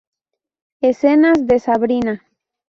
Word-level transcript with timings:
Escenas 0.81 1.45
de 1.45 1.59
"Sabrina" 1.59 2.25